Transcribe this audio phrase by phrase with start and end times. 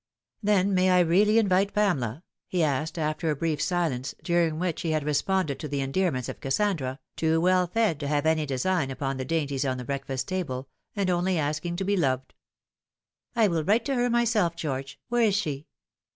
[0.41, 4.89] "Then may I really invite Pamela?" he asked, after a brief silence, during which he
[4.93, 9.17] had responded to the endearments of Kassandra, too well fed to have any design upon
[9.17, 12.33] the dainties on the breakfast table, and only asking to be loved."
[13.35, 14.99] I will write to her myself, George.
[15.09, 15.67] Where is she